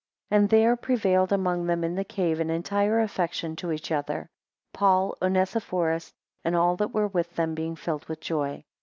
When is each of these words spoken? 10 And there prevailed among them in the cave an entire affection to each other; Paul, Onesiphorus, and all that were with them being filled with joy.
10 0.31 0.35
And 0.39 0.49
there 0.49 0.75
prevailed 0.75 1.31
among 1.31 1.67
them 1.67 1.83
in 1.83 1.93
the 1.93 2.03
cave 2.03 2.39
an 2.39 2.49
entire 2.49 2.99
affection 3.01 3.55
to 3.57 3.71
each 3.71 3.91
other; 3.91 4.31
Paul, 4.73 5.15
Onesiphorus, 5.21 6.11
and 6.43 6.55
all 6.55 6.75
that 6.77 6.91
were 6.91 7.07
with 7.09 7.35
them 7.35 7.53
being 7.53 7.75
filled 7.75 8.05
with 8.05 8.19
joy. 8.19 8.63